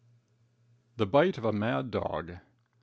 The 0.97 1.05
Bite 1.05 1.37
of 1.37 1.45
a 1.45 1.53
Mad 1.53 1.91
Dog. 1.91 2.37